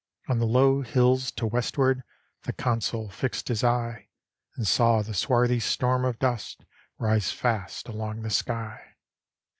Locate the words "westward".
1.45-2.01